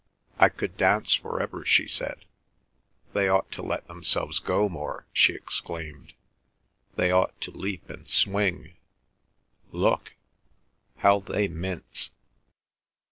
[0.39, 2.25] "I could dance for ever!" she said.
[3.13, 6.13] "They ought to let themselves go more!" she exclaimed.
[6.95, 8.73] "They ought to leap and swing.
[9.71, 10.15] Look!
[10.97, 12.09] How they mince!"